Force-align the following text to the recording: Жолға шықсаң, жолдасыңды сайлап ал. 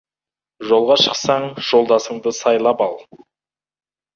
Жолға 0.69 0.95
шықсаң, 1.01 1.45
жолдасыңды 1.67 2.33
сайлап 2.39 2.85
ал. 2.87 2.99